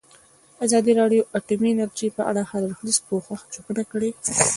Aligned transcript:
ازادي 0.65 0.91
راډیو 1.01 1.21
د 1.25 1.29
اټومي 1.37 1.69
انرژي 1.73 2.07
په 2.17 2.21
اړه 2.29 2.41
د 2.45 2.47
هر 2.49 2.61
اړخیز 2.67 2.97
پوښښ 3.07 3.41
ژمنه 3.53 3.83
کړې. 3.91 4.09